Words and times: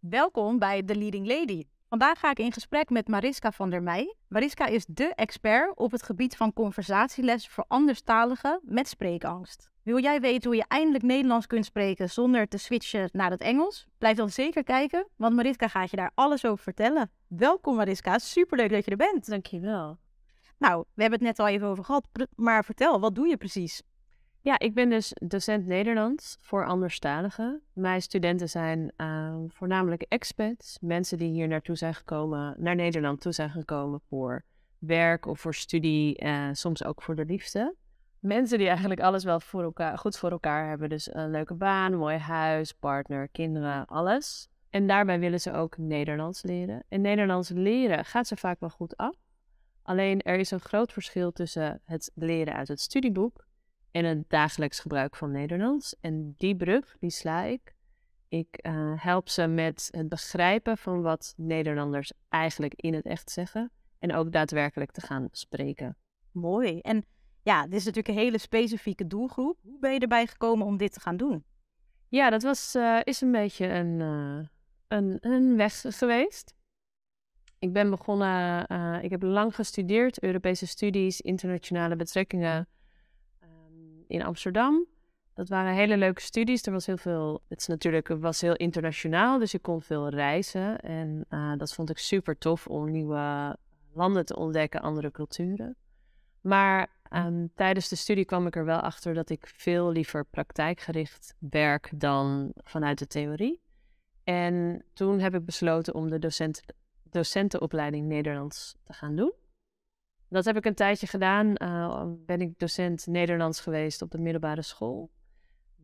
Welkom 0.00 0.58
bij 0.58 0.82
The 0.82 0.96
Leading 0.96 1.26
Lady. 1.26 1.64
Vandaag 1.88 2.18
ga 2.18 2.30
ik 2.30 2.38
in 2.38 2.52
gesprek 2.52 2.90
met 2.90 3.08
Mariska 3.08 3.52
van 3.52 3.70
der 3.70 3.82
Meij. 3.82 4.14
Mariska 4.28 4.66
is 4.66 4.86
dé 4.86 5.04
expert 5.04 5.76
op 5.76 5.90
het 5.90 6.02
gebied 6.02 6.36
van 6.36 6.52
conversatieles 6.52 7.48
voor 7.48 7.64
anderstaligen 7.68 8.60
met 8.62 8.88
spreekangst. 8.88 9.70
Wil 9.82 10.00
jij 10.00 10.20
weten 10.20 10.48
hoe 10.48 10.58
je 10.58 10.64
eindelijk 10.68 11.04
Nederlands 11.04 11.46
kunt 11.46 11.64
spreken 11.64 12.10
zonder 12.10 12.48
te 12.48 12.58
switchen 12.58 13.08
naar 13.12 13.30
het 13.30 13.40
Engels? 13.40 13.86
Blijf 13.98 14.16
dan 14.16 14.30
zeker 14.30 14.64
kijken, 14.64 15.06
want 15.16 15.34
Mariska 15.34 15.68
gaat 15.68 15.90
je 15.90 15.96
daar 15.96 16.12
alles 16.14 16.44
over 16.44 16.62
vertellen. 16.62 17.10
Welkom 17.26 17.76
Mariska, 17.76 18.18
superleuk 18.18 18.70
dat 18.70 18.84
je 18.84 18.90
er 18.90 18.96
bent. 18.96 19.28
Dankjewel. 19.28 19.98
Nou, 20.58 20.84
we 20.94 21.02
hebben 21.02 21.18
het 21.18 21.28
net 21.28 21.38
al 21.38 21.54
even 21.54 21.66
over 21.66 21.84
gehad, 21.84 22.08
maar 22.34 22.64
vertel, 22.64 23.00
wat 23.00 23.14
doe 23.14 23.26
je 23.26 23.36
precies? 23.36 23.82
Ja, 24.42 24.58
ik 24.58 24.74
ben 24.74 24.90
dus 24.90 25.12
docent 25.14 25.66
Nederlands 25.66 26.36
voor 26.40 26.66
anderstaligen. 26.66 27.62
Mijn 27.72 28.02
studenten 28.02 28.48
zijn 28.48 28.92
uh, 28.96 29.36
voornamelijk 29.48 30.02
expats, 30.02 30.78
mensen 30.80 31.18
die 31.18 31.28
hier 31.28 31.48
naartoe 31.48 31.76
zijn 31.76 31.94
gekomen, 31.94 32.54
naar 32.58 32.74
Nederland 32.74 33.20
toe 33.20 33.32
zijn 33.32 33.50
gekomen 33.50 34.00
voor 34.08 34.44
werk 34.78 35.26
of 35.26 35.40
voor 35.40 35.54
studie, 35.54 36.16
eh, 36.16 36.48
soms 36.52 36.84
ook 36.84 37.02
voor 37.02 37.14
de 37.14 37.24
liefde. 37.24 37.74
Mensen 38.18 38.58
die 38.58 38.68
eigenlijk 38.68 39.00
alles 39.00 39.24
wel 39.24 39.40
voor 39.40 39.62
elkaar, 39.62 39.98
goed 39.98 40.18
voor 40.18 40.30
elkaar 40.30 40.68
hebben. 40.68 40.88
Dus 40.88 41.14
een 41.14 41.30
leuke 41.30 41.54
baan, 41.54 41.96
mooi 41.96 42.16
huis, 42.16 42.72
partner, 42.72 43.28
kinderen, 43.28 43.86
alles. 43.86 44.48
En 44.70 44.86
daarbij 44.86 45.20
willen 45.20 45.40
ze 45.40 45.52
ook 45.52 45.78
Nederlands 45.78 46.42
leren. 46.42 46.82
En 46.88 47.00
Nederlands 47.00 47.48
leren 47.48 48.04
gaat 48.04 48.26
ze 48.26 48.36
vaak 48.36 48.60
wel 48.60 48.70
goed 48.70 48.96
af. 48.96 49.16
Alleen 49.82 50.20
er 50.20 50.38
is 50.38 50.50
een 50.50 50.60
groot 50.60 50.92
verschil 50.92 51.32
tussen 51.32 51.80
het 51.84 52.10
leren 52.14 52.54
uit 52.54 52.68
het 52.68 52.80
studieboek 52.80 53.48
en 53.90 54.04
het 54.04 54.24
dagelijks 54.28 54.80
gebruik 54.80 55.16
van 55.16 55.30
Nederlands. 55.30 55.96
En 56.00 56.34
die 56.36 56.56
brug, 56.56 56.96
die 57.00 57.10
sla 57.10 57.42
ik. 57.42 57.74
Ik 58.28 58.58
uh, 58.66 58.92
help 58.96 59.28
ze 59.28 59.46
met 59.46 59.88
het 59.90 60.08
begrijpen 60.08 60.78
van 60.78 61.02
wat 61.02 61.34
Nederlanders 61.36 62.12
eigenlijk 62.28 62.74
in 62.76 62.94
het 62.94 63.04
echt 63.04 63.30
zeggen. 63.30 63.70
En 63.98 64.14
ook 64.14 64.32
daadwerkelijk 64.32 64.90
te 64.90 65.00
gaan 65.00 65.28
spreken. 65.30 65.96
Mooi. 66.32 66.80
En 66.80 67.04
ja, 67.42 67.64
dit 67.64 67.74
is 67.74 67.84
natuurlijk 67.84 68.16
een 68.16 68.22
hele 68.24 68.38
specifieke 68.38 69.06
doelgroep. 69.06 69.58
Hoe 69.62 69.78
ben 69.78 69.92
je 69.92 69.98
erbij 69.98 70.26
gekomen 70.26 70.66
om 70.66 70.76
dit 70.76 70.92
te 70.92 71.00
gaan 71.00 71.16
doen? 71.16 71.44
Ja, 72.08 72.30
dat 72.30 72.42
was, 72.42 72.74
uh, 72.74 73.00
is 73.02 73.20
een 73.20 73.32
beetje 73.32 73.66
een, 73.66 74.00
uh, 74.00 74.46
een, 74.88 75.18
een 75.20 75.56
weg 75.56 75.80
geweest. 75.88 76.54
Ik 77.58 77.72
ben 77.72 77.90
begonnen, 77.90 78.66
ik 79.02 79.10
heb 79.10 79.22
lang 79.22 79.54
gestudeerd, 79.54 80.22
Europese 80.22 80.66
studies, 80.66 81.20
internationale 81.20 81.96
betrekkingen 81.96 82.68
in 84.10 84.24
Amsterdam. 84.24 84.86
Dat 85.34 85.48
waren 85.48 85.74
hele 85.74 85.96
leuke 85.96 86.20
studies. 86.20 86.66
Er 86.66 86.72
was 86.72 86.86
heel 86.86 86.96
veel. 86.96 87.42
Het 87.48 87.60
is 87.60 87.66
natuurlijk 87.66 88.08
was 88.08 88.40
heel 88.40 88.56
internationaal, 88.56 89.38
dus 89.38 89.54
ik 89.54 89.62
kon 89.62 89.82
veel 89.82 90.08
reizen. 90.08 90.80
En 90.80 91.24
uh, 91.30 91.52
dat 91.56 91.74
vond 91.74 91.90
ik 91.90 91.98
super 91.98 92.38
tof 92.38 92.66
om 92.66 92.90
nieuwe 92.90 93.56
landen 93.92 94.24
te 94.26 94.36
ontdekken, 94.36 94.80
andere 94.80 95.10
culturen. 95.10 95.76
Maar 96.40 96.88
um, 97.12 97.50
tijdens 97.54 97.88
de 97.88 97.96
studie 97.96 98.24
kwam 98.24 98.46
ik 98.46 98.56
er 98.56 98.64
wel 98.64 98.80
achter 98.80 99.14
dat 99.14 99.30
ik 99.30 99.52
veel 99.56 99.90
liever 99.90 100.24
praktijkgericht 100.24 101.34
werk 101.38 101.90
dan 101.94 102.52
vanuit 102.54 102.98
de 102.98 103.06
theorie. 103.06 103.60
En 104.24 104.84
toen 104.92 105.18
heb 105.18 105.34
ik 105.34 105.44
besloten 105.44 105.94
om 105.94 106.10
de 106.10 106.18
docent, 106.18 106.62
docentenopleiding 107.02 108.06
Nederlands 108.06 108.76
te 108.84 108.92
gaan 108.92 109.16
doen. 109.16 109.32
Dat 110.30 110.44
heb 110.44 110.56
ik 110.56 110.64
een 110.64 110.74
tijdje 110.74 111.06
gedaan. 111.06 111.54
Uh, 111.62 112.04
ben 112.26 112.40
ik 112.40 112.58
docent 112.58 113.06
Nederlands 113.06 113.60
geweest 113.60 114.02
op 114.02 114.10
de 114.10 114.18
middelbare 114.18 114.62
school. 114.62 115.10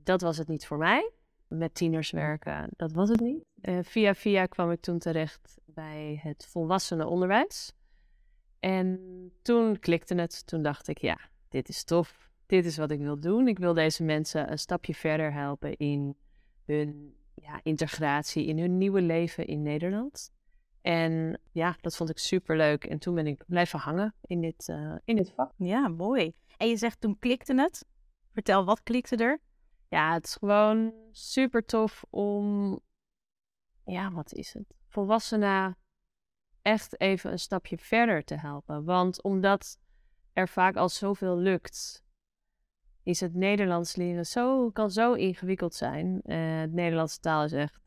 Dat 0.02 0.20
was 0.20 0.38
het 0.38 0.48
niet 0.48 0.66
voor 0.66 0.78
mij. 0.78 1.10
Met 1.48 1.74
tieners 1.74 2.10
werken, 2.10 2.68
dat 2.76 2.92
was 2.92 3.08
het 3.08 3.20
niet. 3.20 3.44
Uh, 3.62 3.78
via 3.82 4.14
via 4.14 4.46
kwam 4.46 4.70
ik 4.70 4.80
toen 4.80 4.98
terecht 4.98 5.58
bij 5.64 6.20
het 6.22 6.46
volwassenenonderwijs. 6.48 7.72
En 8.60 9.00
toen 9.42 9.78
klikte 9.78 10.14
het. 10.14 10.46
Toen 10.46 10.62
dacht 10.62 10.88
ik, 10.88 10.98
ja, 10.98 11.18
dit 11.48 11.68
is 11.68 11.84
tof. 11.84 12.30
Dit 12.46 12.64
is 12.64 12.76
wat 12.76 12.90
ik 12.90 13.00
wil 13.00 13.20
doen. 13.20 13.48
Ik 13.48 13.58
wil 13.58 13.74
deze 13.74 14.02
mensen 14.02 14.50
een 14.50 14.58
stapje 14.58 14.94
verder 14.94 15.32
helpen 15.32 15.76
in 15.76 16.16
hun 16.64 17.14
ja, 17.34 17.60
integratie, 17.62 18.46
in 18.46 18.58
hun 18.58 18.78
nieuwe 18.78 19.02
leven 19.02 19.46
in 19.46 19.62
Nederland. 19.62 20.32
En 20.86 21.40
ja, 21.52 21.76
dat 21.80 21.96
vond 21.96 22.10
ik 22.10 22.18
super 22.18 22.56
leuk. 22.56 22.84
En 22.84 22.98
toen 22.98 23.14
ben 23.14 23.26
ik 23.26 23.44
blijven 23.46 23.78
hangen 23.78 24.14
in 24.20 24.40
dit, 24.40 24.68
uh, 24.68 24.94
in 25.04 25.16
dit 25.16 25.32
vak. 25.34 25.52
Ja, 25.56 25.88
mooi. 25.88 26.34
En 26.56 26.68
je 26.68 26.76
zegt 26.76 27.00
toen 27.00 27.18
klikte 27.18 27.54
het. 27.54 27.86
Vertel, 28.32 28.64
wat 28.64 28.82
klikte 28.82 29.16
er? 29.16 29.40
Ja, 29.88 30.12
het 30.12 30.24
is 30.24 30.34
gewoon 30.34 30.94
super 31.10 31.64
tof 31.64 32.04
om, 32.10 32.78
ja, 33.84 34.12
wat 34.12 34.32
is 34.32 34.52
het? 34.52 34.74
Volwassenen 34.88 35.76
echt 36.62 37.00
even 37.00 37.32
een 37.32 37.38
stapje 37.38 37.78
verder 37.78 38.24
te 38.24 38.34
helpen. 38.34 38.84
Want 38.84 39.22
omdat 39.22 39.78
er 40.32 40.48
vaak 40.48 40.76
al 40.76 40.88
zoveel 40.88 41.36
lukt, 41.36 42.04
is 43.02 43.20
het 43.20 43.34
Nederlands 43.34 43.96
leren 43.96 44.26
zo, 44.26 44.70
kan 44.70 44.90
zo 44.90 45.12
ingewikkeld 45.12 45.74
zijn. 45.74 46.20
Uh, 46.24 46.60
het 46.60 46.72
Nederlandse 46.72 47.20
taal 47.20 47.44
is 47.44 47.52
echt 47.52 47.85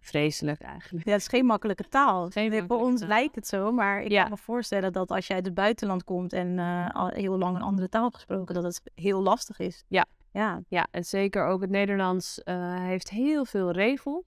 vreselijk 0.00 0.60
eigenlijk. 0.60 1.06
Ja, 1.06 1.12
het 1.12 1.20
is 1.20 1.28
geen 1.28 1.46
makkelijke 1.46 1.88
taal. 1.88 2.30
Geen 2.30 2.66
Voor 2.66 2.80
ons 2.80 3.02
lijkt 3.02 3.34
het 3.34 3.46
zo, 3.46 3.72
maar 3.72 4.02
ik 4.02 4.10
kan 4.10 4.30
me 4.30 4.36
voorstellen 4.36 4.92
dat 4.92 5.10
als 5.10 5.26
je 5.26 5.34
uit 5.34 5.44
het 5.44 5.54
buitenland 5.54 6.04
komt 6.04 6.32
en 6.32 6.58
uh, 6.58 6.88
al 6.90 7.08
heel 7.08 7.38
lang 7.38 7.56
een 7.56 7.62
andere 7.62 7.88
taal 7.88 8.10
gesproken, 8.10 8.54
dat 8.54 8.64
het 8.64 8.82
heel 8.94 9.22
lastig 9.22 9.58
is. 9.58 9.84
Ja, 9.88 10.06
ja. 10.32 10.62
ja 10.68 10.86
en 10.90 11.04
zeker 11.04 11.46
ook 11.46 11.60
het 11.60 11.70
Nederlands 11.70 12.40
uh, 12.44 12.82
heeft 12.82 13.10
heel 13.10 13.44
veel 13.44 13.70
regels. 13.70 14.24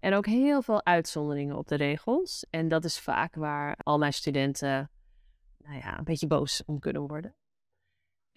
En 0.00 0.14
ook 0.14 0.26
heel 0.26 0.62
veel 0.62 0.84
uitzonderingen 0.84 1.56
op 1.56 1.68
de 1.68 1.74
regels. 1.74 2.46
En 2.50 2.68
dat 2.68 2.84
is 2.84 3.00
vaak 3.00 3.34
waar 3.34 3.76
al 3.82 3.98
mijn 3.98 4.12
studenten 4.12 4.90
nou 5.58 5.80
ja, 5.80 5.98
een 5.98 6.04
beetje 6.04 6.26
boos 6.26 6.62
om 6.66 6.78
kunnen 6.78 7.06
worden. 7.06 7.34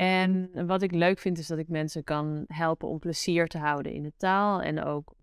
En 0.01 0.49
wat 0.67 0.81
ik 0.81 0.91
leuk 0.91 1.19
vind 1.19 1.37
is 1.37 1.47
dat 1.47 1.57
ik 1.57 1.67
mensen 1.67 2.03
kan 2.03 2.43
helpen 2.47 2.87
om 2.87 2.99
plezier 2.99 3.47
te 3.47 3.57
houden 3.57 3.93
in 3.93 4.03
de 4.03 4.13
taal. 4.17 4.61
En 4.61 4.83
ook 4.83 5.13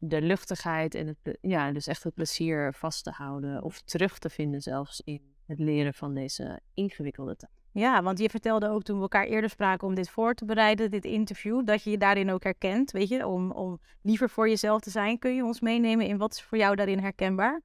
de, 0.00 0.22
luchtigheid 0.22 0.94
en 0.94 1.06
het, 1.06 1.38
ja, 1.40 1.72
dus 1.72 1.86
echt 1.86 2.02
het 2.02 2.14
plezier 2.14 2.74
vast 2.74 3.04
te 3.04 3.10
houden. 3.10 3.62
Of 3.62 3.80
terug 3.80 4.18
te 4.18 4.30
vinden 4.30 4.60
zelfs 4.60 5.02
in 5.04 5.20
het 5.46 5.58
leren 5.58 5.94
van 5.94 6.14
deze 6.14 6.60
ingewikkelde 6.74 7.36
taal. 7.36 7.50
Ja, 7.72 8.02
want 8.02 8.18
je 8.18 8.28
vertelde 8.28 8.68
ook 8.68 8.82
toen 8.82 8.96
we 8.96 9.02
elkaar 9.02 9.26
eerder 9.26 9.50
spraken 9.50 9.86
om 9.86 9.94
dit 9.94 10.10
voor 10.10 10.34
te 10.34 10.44
bereiden, 10.44 10.90
dit 10.90 11.04
interview, 11.04 11.66
dat 11.66 11.82
je 11.82 11.90
je 11.90 11.98
daarin 11.98 12.30
ook 12.30 12.42
herkent, 12.42 12.90
weet 12.90 13.08
je, 13.08 13.26
om, 13.26 13.50
om 13.50 13.80
liever 14.02 14.30
voor 14.30 14.48
jezelf 14.48 14.80
te 14.80 14.90
zijn. 14.90 15.18
Kun 15.18 15.34
je 15.34 15.44
ons 15.44 15.60
meenemen 15.60 16.06
in 16.06 16.18
wat 16.18 16.32
is 16.32 16.42
voor 16.42 16.58
jou 16.58 16.76
daarin 16.76 16.98
herkenbaar? 16.98 17.62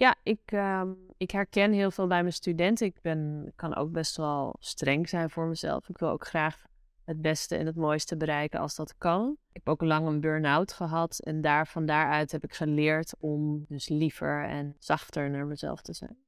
Ja, 0.00 0.16
ik, 0.22 0.52
uh, 0.52 0.82
ik 1.16 1.30
herken 1.30 1.72
heel 1.72 1.90
veel 1.90 2.06
bij 2.06 2.20
mijn 2.20 2.32
studenten. 2.32 2.86
Ik 2.86 3.00
ben, 3.02 3.52
kan 3.56 3.76
ook 3.76 3.92
best 3.92 4.16
wel 4.16 4.56
streng 4.58 5.08
zijn 5.08 5.30
voor 5.30 5.46
mezelf. 5.46 5.88
Ik 5.88 5.98
wil 5.98 6.08
ook 6.08 6.26
graag 6.26 6.64
het 7.04 7.22
beste 7.22 7.56
en 7.56 7.66
het 7.66 7.76
mooiste 7.76 8.16
bereiken 8.16 8.60
als 8.60 8.74
dat 8.74 8.94
kan. 8.98 9.30
Ik 9.30 9.52
heb 9.52 9.68
ook 9.68 9.80
lang 9.82 10.06
een 10.06 10.20
burn-out 10.20 10.72
gehad 10.72 11.18
en 11.18 11.40
daar, 11.40 11.66
van 11.66 11.86
daaruit 11.86 12.32
heb 12.32 12.44
ik 12.44 12.54
geleerd 12.54 13.14
om 13.18 13.64
dus 13.68 13.88
liever 13.88 14.44
en 14.44 14.76
zachter 14.78 15.30
naar 15.30 15.46
mezelf 15.46 15.82
te 15.82 15.92
zijn. 15.92 16.18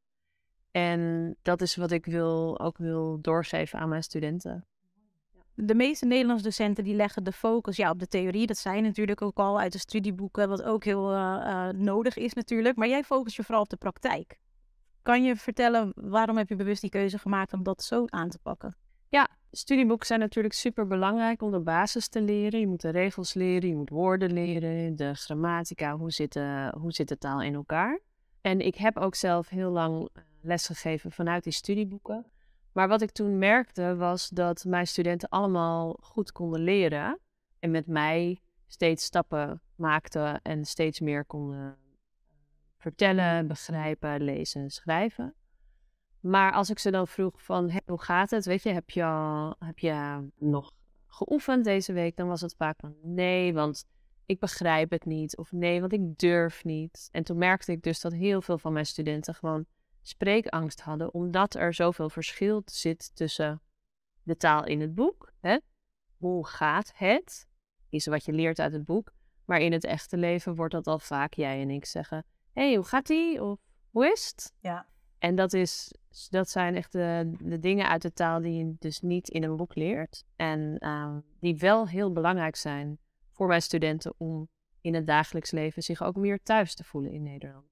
En 0.70 1.34
dat 1.42 1.60
is 1.60 1.76
wat 1.76 1.90
ik 1.90 2.04
wil, 2.04 2.60
ook 2.60 2.78
wil 2.78 3.18
doorgeven 3.20 3.78
aan 3.78 3.88
mijn 3.88 4.02
studenten 4.02 4.66
de 5.64 5.74
meeste 5.74 6.06
Nederlandse 6.06 6.44
docenten 6.44 6.84
die 6.84 6.94
leggen 6.94 7.24
de 7.24 7.32
focus 7.32 7.76
ja, 7.76 7.90
op 7.90 7.98
de 7.98 8.08
theorie. 8.08 8.46
Dat 8.46 8.58
zijn 8.58 8.82
natuurlijk 8.82 9.22
ook 9.22 9.38
al 9.38 9.60
uit 9.60 9.72
de 9.72 9.78
studieboeken, 9.78 10.48
wat 10.48 10.62
ook 10.62 10.84
heel 10.84 11.12
uh, 11.12 11.68
nodig 11.68 12.16
is 12.16 12.32
natuurlijk. 12.32 12.76
Maar 12.76 12.88
jij 12.88 13.04
focust 13.04 13.36
je 13.36 13.44
vooral 13.44 13.62
op 13.62 13.68
de 13.68 13.76
praktijk. 13.76 14.38
Kan 15.02 15.24
je 15.24 15.36
vertellen 15.36 15.92
waarom 15.94 16.36
heb 16.36 16.48
je 16.48 16.56
bewust 16.56 16.80
die 16.80 16.90
keuze 16.90 17.18
gemaakt 17.18 17.52
om 17.52 17.62
dat 17.62 17.82
zo 17.82 18.04
aan 18.06 18.28
te 18.28 18.38
pakken? 18.38 18.76
Ja, 19.08 19.28
studieboeken 19.50 20.06
zijn 20.06 20.20
natuurlijk 20.20 20.54
super 20.54 20.86
belangrijk 20.86 21.42
om 21.42 21.50
de 21.50 21.60
basis 21.60 22.08
te 22.08 22.22
leren. 22.22 22.60
Je 22.60 22.66
moet 22.66 22.80
de 22.80 22.90
regels 22.90 23.34
leren, 23.34 23.68
je 23.68 23.76
moet 23.76 23.90
woorden 23.90 24.32
leren, 24.32 24.96
de 24.96 25.14
grammatica, 25.14 25.96
hoe 25.96 26.10
zit 26.10 26.32
de, 26.32 26.72
hoe 26.78 26.92
zit 26.92 27.08
de 27.08 27.18
taal 27.18 27.42
in 27.42 27.54
elkaar. 27.54 28.00
En 28.40 28.60
ik 28.60 28.74
heb 28.74 28.96
ook 28.96 29.14
zelf 29.14 29.48
heel 29.48 29.70
lang 29.70 30.08
eh, 30.12 30.22
lesgegeven 30.40 31.12
vanuit 31.12 31.44
die 31.44 31.52
studieboeken. 31.52 32.26
Maar 32.72 32.88
wat 32.88 33.02
ik 33.02 33.10
toen 33.10 33.38
merkte 33.38 33.96
was 33.96 34.28
dat 34.28 34.64
mijn 34.64 34.86
studenten 34.86 35.28
allemaal 35.28 35.98
goed 36.00 36.32
konden 36.32 36.60
leren. 36.60 37.18
En 37.58 37.70
met 37.70 37.86
mij 37.86 38.40
steeds 38.66 39.04
stappen 39.04 39.62
maakten 39.76 40.42
en 40.42 40.64
steeds 40.64 41.00
meer 41.00 41.24
konden 41.24 41.76
vertellen, 42.78 43.46
begrijpen, 43.46 44.22
lezen, 44.22 44.70
schrijven. 44.70 45.34
Maar 46.20 46.52
als 46.52 46.70
ik 46.70 46.78
ze 46.78 46.90
dan 46.90 47.08
vroeg 47.08 47.42
van 47.42 47.80
hoe 47.86 48.02
gaat 48.02 48.30
het? 48.30 48.44
Weet 48.44 48.62
je, 48.62 48.70
heb 48.70 48.90
je, 48.90 49.04
heb 49.58 49.78
je 49.78 50.28
nog 50.38 50.72
geoefend 51.06 51.64
deze 51.64 51.92
week? 51.92 52.16
Dan 52.16 52.28
was 52.28 52.40
het 52.40 52.54
vaak 52.56 52.80
van 52.80 52.94
nee, 53.02 53.54
want 53.54 53.84
ik 54.26 54.40
begrijp 54.40 54.90
het 54.90 55.04
niet. 55.04 55.36
Of 55.36 55.52
nee, 55.52 55.80
want 55.80 55.92
ik 55.92 56.18
durf 56.18 56.64
niet. 56.64 57.08
En 57.12 57.24
toen 57.24 57.38
merkte 57.38 57.72
ik 57.72 57.82
dus 57.82 58.00
dat 58.00 58.12
heel 58.12 58.42
veel 58.42 58.58
van 58.58 58.72
mijn 58.72 58.86
studenten 58.86 59.34
gewoon 59.34 59.66
spreekangst 60.02 60.80
hadden, 60.80 61.14
omdat 61.14 61.54
er 61.54 61.74
zoveel 61.74 62.10
verschil 62.10 62.62
zit 62.64 63.16
tussen 63.16 63.60
de 64.22 64.36
taal 64.36 64.64
in 64.64 64.80
het 64.80 64.94
boek. 64.94 65.32
Hè? 65.40 65.58
Hoe 66.16 66.46
gaat 66.46 66.92
het? 66.94 67.46
Is 67.88 68.06
wat 68.06 68.24
je 68.24 68.32
leert 68.32 68.58
uit 68.58 68.72
het 68.72 68.84
boek. 68.84 69.12
Maar 69.44 69.60
in 69.60 69.72
het 69.72 69.84
echte 69.84 70.16
leven 70.16 70.54
wordt 70.54 70.74
dat 70.74 70.86
al 70.86 70.98
vaak 70.98 71.34
jij 71.34 71.60
en 71.60 71.70
ik 71.70 71.84
zeggen: 71.84 72.24
Hé, 72.52 72.62
hey, 72.62 72.74
hoe 72.74 72.84
gaat 72.84 73.08
ie? 73.08 73.42
Of 73.42 73.58
hoe 73.90 74.12
is 74.12 74.32
het? 74.34 74.52
Ja. 74.60 74.86
En 75.18 75.34
dat, 75.34 75.52
is, 75.52 75.94
dat 76.30 76.50
zijn 76.50 76.76
echt 76.76 76.92
de, 76.92 77.32
de 77.40 77.58
dingen 77.58 77.88
uit 77.88 78.02
de 78.02 78.12
taal 78.12 78.40
die 78.40 78.64
je 78.64 78.74
dus 78.78 79.00
niet 79.00 79.28
in 79.28 79.42
een 79.42 79.56
boek 79.56 79.74
leert. 79.74 80.24
En 80.36 80.76
uh, 80.78 81.16
die 81.40 81.56
wel 81.56 81.88
heel 81.88 82.12
belangrijk 82.12 82.56
zijn 82.56 82.98
voor 83.30 83.46
mijn 83.46 83.62
studenten 83.62 84.14
om 84.16 84.48
in 84.80 84.94
het 84.94 85.06
dagelijks 85.06 85.50
leven 85.50 85.82
zich 85.82 86.02
ook 86.02 86.16
meer 86.16 86.42
thuis 86.42 86.74
te 86.74 86.84
voelen 86.84 87.12
in 87.12 87.22
Nederland. 87.22 87.66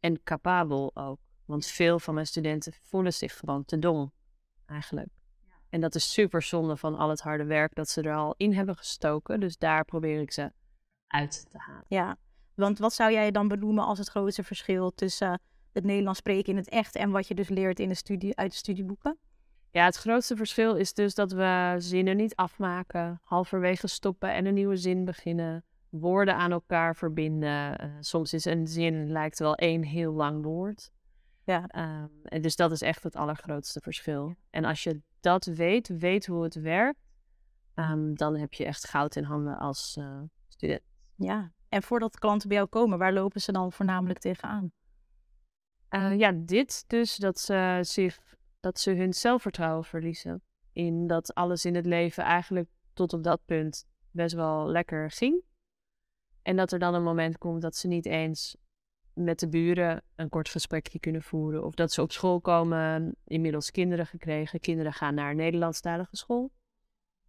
En 0.00 0.22
capabel 0.22 0.90
ook. 0.94 1.18
Want 1.46 1.66
veel 1.66 1.98
van 1.98 2.14
mijn 2.14 2.26
studenten 2.26 2.72
voelen 2.82 3.12
zich 3.12 3.38
gewoon 3.38 3.64
te 3.64 3.78
dom, 3.78 4.12
eigenlijk. 4.66 5.08
En 5.68 5.80
dat 5.80 5.94
is 5.94 6.12
super 6.12 6.42
zonde 6.42 6.76
van 6.76 6.96
al 6.96 7.08
het 7.08 7.20
harde 7.20 7.44
werk 7.44 7.74
dat 7.74 7.88
ze 7.88 8.02
er 8.02 8.14
al 8.14 8.34
in 8.36 8.52
hebben 8.52 8.76
gestoken. 8.76 9.40
Dus 9.40 9.56
daar 9.56 9.84
probeer 9.84 10.20
ik 10.20 10.32
ze 10.32 10.52
uit 11.06 11.46
te 11.50 11.58
halen. 11.58 11.84
Ja, 11.88 12.16
want 12.54 12.78
wat 12.78 12.92
zou 12.92 13.12
jij 13.12 13.30
dan 13.30 13.48
benoemen 13.48 13.84
als 13.84 13.98
het 13.98 14.08
grootste 14.08 14.42
verschil 14.42 14.90
tussen 14.90 15.40
het 15.72 15.84
Nederlands 15.84 16.18
spreken 16.18 16.52
in 16.52 16.56
het 16.56 16.68
echt 16.68 16.94
en 16.94 17.10
wat 17.10 17.28
je 17.28 17.34
dus 17.34 17.48
leert 17.48 17.80
in 17.80 17.88
de 17.88 17.94
studie, 17.94 18.36
uit 18.36 18.50
de 18.50 18.56
studieboeken? 18.56 19.18
Ja, 19.70 19.84
het 19.84 19.96
grootste 19.96 20.36
verschil 20.36 20.74
is 20.74 20.94
dus 20.94 21.14
dat 21.14 21.32
we 21.32 21.74
zinnen 21.78 22.16
niet 22.16 22.36
afmaken, 22.36 23.20
halverwege 23.22 23.86
stoppen 23.86 24.32
en 24.32 24.46
een 24.46 24.54
nieuwe 24.54 24.76
zin 24.76 25.04
beginnen, 25.04 25.64
woorden 25.88 26.36
aan 26.36 26.52
elkaar 26.52 26.96
verbinden. 26.96 27.84
Uh, 27.84 27.90
soms 28.00 28.32
is 28.32 28.44
een 28.44 28.66
zin 28.66 29.10
lijkt 29.10 29.38
wel 29.38 29.54
één 29.54 29.82
heel 29.82 30.12
lang 30.12 30.42
woord. 30.42 30.92
Ja. 31.44 31.68
Um, 32.02 32.10
en 32.22 32.42
dus 32.42 32.56
dat 32.56 32.72
is 32.72 32.80
echt 32.82 33.02
het 33.02 33.16
allergrootste 33.16 33.80
verschil. 33.80 34.34
En 34.50 34.64
als 34.64 34.82
je 34.82 35.00
dat 35.20 35.44
weet, 35.44 35.88
weet 35.88 36.26
hoe 36.26 36.42
het 36.42 36.54
werkt, 36.54 36.98
um, 37.74 38.14
dan 38.14 38.36
heb 38.36 38.52
je 38.52 38.64
echt 38.64 38.88
goud 38.88 39.16
in 39.16 39.24
handen 39.24 39.58
als 39.58 39.96
uh, 39.98 40.22
student. 40.48 40.82
Ja, 41.14 41.52
en 41.68 41.82
voordat 41.82 42.18
klanten 42.18 42.48
bij 42.48 42.56
jou 42.56 42.68
komen, 42.68 42.98
waar 42.98 43.12
lopen 43.12 43.40
ze 43.40 43.52
dan 43.52 43.72
voornamelijk 43.72 44.18
tegenaan? 44.18 44.72
Uh, 45.90 46.18
ja, 46.18 46.32
dit 46.34 46.84
dus, 46.86 47.16
dat 47.16 47.38
ze, 47.38 47.78
zich, 47.82 48.36
dat 48.60 48.80
ze 48.80 48.90
hun 48.90 49.12
zelfvertrouwen 49.12 49.84
verliezen. 49.84 50.42
In 50.72 51.06
dat 51.06 51.34
alles 51.34 51.64
in 51.64 51.74
het 51.74 51.86
leven 51.86 52.24
eigenlijk 52.24 52.68
tot 52.92 53.12
op 53.12 53.22
dat 53.22 53.40
punt 53.44 53.86
best 54.10 54.34
wel 54.34 54.66
lekker 54.66 55.10
ging. 55.10 55.42
En 56.42 56.56
dat 56.56 56.72
er 56.72 56.78
dan 56.78 56.94
een 56.94 57.02
moment 57.02 57.38
komt 57.38 57.62
dat 57.62 57.76
ze 57.76 57.88
niet 57.88 58.06
eens 58.06 58.56
met 59.14 59.38
de 59.38 59.48
buren 59.48 60.02
een 60.14 60.28
kort 60.28 60.48
gesprekje 60.48 61.00
kunnen 61.00 61.22
voeren. 61.22 61.64
Of 61.64 61.74
dat 61.74 61.92
ze 61.92 62.02
op 62.02 62.12
school 62.12 62.40
komen, 62.40 63.16
inmiddels 63.24 63.70
kinderen 63.70 64.06
gekregen. 64.06 64.60
Kinderen 64.60 64.92
gaan 64.92 65.14
naar 65.14 65.30
een 65.30 65.36
Nederlandstalige 65.36 66.16
school. 66.16 66.52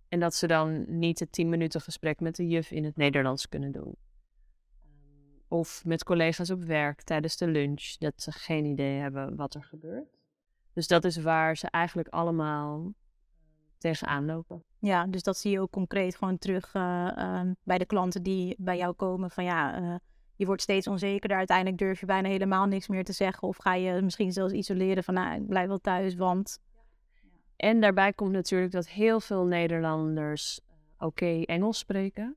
En 0.09 0.19
dat 0.19 0.35
ze 0.35 0.47
dan 0.47 0.85
niet 0.99 1.19
het 1.19 1.31
tien 1.31 1.49
minuten 1.49 1.81
gesprek 1.81 2.19
met 2.19 2.35
de 2.35 2.47
juf 2.47 2.71
in 2.71 2.83
het 2.83 2.95
Nederlands 2.95 3.49
kunnen 3.49 3.71
doen. 3.71 3.95
Of 5.47 5.85
met 5.85 6.03
collega's 6.03 6.49
op 6.49 6.63
werk 6.63 7.01
tijdens 7.01 7.37
de 7.37 7.47
lunch, 7.47 7.95
dat 7.97 8.13
ze 8.21 8.31
geen 8.31 8.65
idee 8.65 8.99
hebben 8.99 9.35
wat 9.35 9.53
er 9.53 9.63
gebeurt. 9.63 10.17
Dus 10.73 10.87
dat 10.87 11.03
is 11.03 11.17
waar 11.17 11.57
ze 11.57 11.67
eigenlijk 11.69 12.07
allemaal 12.07 12.79
eh, 12.85 13.43
tegenaan 13.77 14.25
lopen. 14.25 14.63
Ja, 14.79 15.05
dus 15.05 15.23
dat 15.23 15.37
zie 15.37 15.51
je 15.51 15.59
ook 15.59 15.71
concreet 15.71 16.15
gewoon 16.15 16.37
terug 16.37 16.73
uh, 16.73 17.11
uh, 17.17 17.41
bij 17.63 17.77
de 17.77 17.85
klanten 17.85 18.23
die 18.23 18.55
bij 18.57 18.77
jou 18.77 18.93
komen. 18.93 19.31
Van 19.31 19.43
ja, 19.43 19.81
uh, 19.81 19.95
je 20.35 20.45
wordt 20.45 20.61
steeds 20.61 20.87
onzekerder. 20.87 21.37
Uiteindelijk 21.37 21.77
durf 21.77 21.99
je 21.99 22.05
bijna 22.05 22.29
helemaal 22.29 22.65
niks 22.65 22.87
meer 22.87 23.03
te 23.03 23.13
zeggen. 23.13 23.47
Of 23.47 23.57
ga 23.57 23.73
je 23.73 24.01
misschien 24.01 24.31
zelfs 24.31 24.53
isoleren 24.53 25.03
van 25.03 25.13
nou, 25.13 25.35
ik 25.41 25.47
blijf 25.47 25.67
wel 25.67 25.79
thuis, 25.79 26.15
want... 26.15 26.63
En 27.55 27.81
daarbij 27.81 28.13
komt 28.13 28.31
natuurlijk 28.31 28.71
dat 28.71 28.87
heel 28.87 29.19
veel 29.19 29.45
Nederlanders 29.45 30.59
oké 30.95 31.05
okay 31.05 31.43
Engels 31.43 31.77
spreken. 31.77 32.35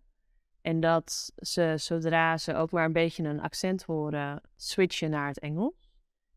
En 0.60 0.80
dat 0.80 1.32
ze 1.36 1.74
zodra 1.76 2.36
ze 2.36 2.54
ook 2.54 2.70
maar 2.70 2.84
een 2.84 2.92
beetje 2.92 3.24
een 3.24 3.40
accent 3.40 3.82
horen, 3.82 4.40
switchen 4.56 5.10
naar 5.10 5.26
het 5.26 5.38
Engels. 5.38 5.90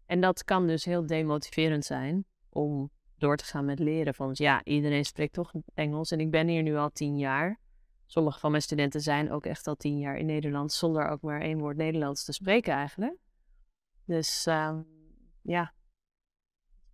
En 0.06 0.22
dat 0.22 0.44
kan 0.44 0.68
dus 0.68 0.86
heel 0.86 1.06
demotiverend 1.06 1.86
zijn 1.86 2.26
om 2.50 2.90
door 3.18 3.38
te 3.38 3.46
gaan 3.46 3.66
met 3.66 3.80
leren. 3.80 4.14
Van 4.14 4.30
ja, 4.34 4.64
iedereen 4.64 5.06
spreekt 5.06 5.34
toch 5.34 5.52
Engels 5.74 6.12
en 6.12 6.20
ik 6.20 6.32
ben 6.32 6.48
hier 6.48 6.64
nu 6.64 6.76
al 6.76 6.90
tien 6.90 7.18
jaar. 7.18 7.60
Sommige 8.12 8.40
van 8.40 8.52
mijn 8.52 8.64
studenten 8.64 9.02
zijn 9.02 9.32
ook 9.32 9.46
echt 9.46 9.68
al 9.68 9.76
tien 9.76 10.00
jaar 10.00 10.18
in 10.18 10.26
Nederland 10.26 10.72
zonder 10.72 11.08
ook 11.08 11.22
maar 11.22 11.42
één 11.42 11.60
woord 11.60 11.78
Nederlands 11.78 12.26
te 12.26 12.32
spreken 12.32 12.74
eigenlijk. 12.74 13.18
Dus 14.06 14.48
uh, 14.48 14.78
ja, 15.42 15.74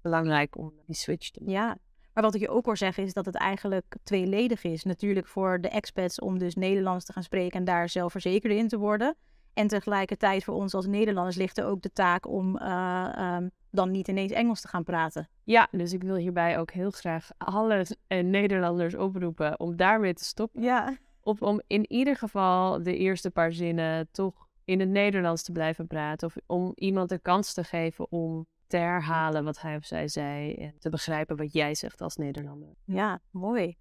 belangrijk 0.02 0.58
om 0.58 0.74
die 0.86 0.96
switch 0.96 1.30
te 1.30 1.40
maken. 1.40 1.54
Ja, 1.54 1.78
maar 2.14 2.24
wat 2.24 2.36
ik 2.36 2.42
je 2.42 2.50
ook 2.50 2.66
hoor 2.66 2.78
zeggen 2.78 3.04
is 3.04 3.14
dat 3.14 3.26
het 3.26 3.36
eigenlijk 3.36 3.96
tweeledig 4.04 4.64
is. 4.64 4.84
Natuurlijk 4.84 5.28
voor 5.28 5.62
de 5.62 5.70
expats 5.70 6.20
om 6.20 6.38
dus 6.38 6.56
Nederlands 6.56 7.06
te 7.06 7.14
gaan 7.14 7.24
spreken 7.24 7.60
en 7.60 7.66
daar 7.66 7.90
zelfverzekerder 7.90 8.58
in 8.58 8.68
te 8.68 8.78
worden. 8.78 9.16
En 9.54 9.68
tegelijkertijd 9.68 10.44
voor 10.44 10.56
ons 10.56 10.74
als 10.74 10.86
Nederlanders 10.86 11.36
ligt 11.36 11.58
er 11.58 11.66
ook 11.66 11.82
de 11.82 11.92
taak 11.92 12.28
om 12.28 12.58
uh, 12.58 13.36
um, 13.36 13.52
dan 13.72 13.92
niet 13.92 14.08
ineens 14.08 14.32
Engels 14.32 14.62
te 14.62 14.68
gaan 14.68 14.84
praten. 14.84 15.30
Ja, 15.44 15.68
dus 15.72 15.94
ik 15.94 16.04
wil 16.04 16.16
hierbij 16.16 16.60
ook 16.60 16.72
heel 16.72 16.92
graag 16.92 17.30
alle 17.38 17.86
uh, 18.08 18.24
Nederlanders 18.24 18.96
oproepen 18.96 19.60
om 19.60 19.76
daarmee 19.76 20.14
te 20.14 20.24
stoppen. 20.24 20.62
Ja. 20.62 20.98
Of 21.28 21.42
om 21.42 21.62
in 21.68 21.92
ieder 21.92 22.16
geval 22.16 22.84
de 22.84 22.98
eerste 22.98 23.32
paar 23.32 23.52
zinnen 23.52 24.12
toch 24.12 24.48
in 24.64 24.80
het 24.80 24.90
Nederlands 24.90 25.44
te 25.44 25.52
blijven 25.52 25.88
praten. 25.88 26.28
Of 26.28 26.36
om 26.46 26.72
iemand 26.76 27.10
de 27.10 27.20
kans 27.20 27.54
te 27.54 27.64
geven 27.64 28.12
om 28.12 28.48
te 28.68 28.78
herhalen 28.78 29.44
wat 29.44 29.62
hij 29.62 29.76
of 29.76 29.86
zij 29.86 30.08
zei 30.08 30.54
en 30.54 30.76
te 30.80 30.90
begrijpen 30.90 31.38
wat 31.38 31.54
jij 31.54 31.76
zegt 31.76 32.02
als 32.02 32.16
Nederlander. 32.16 32.70
Ja, 32.84 33.20
mooi. 33.32 33.76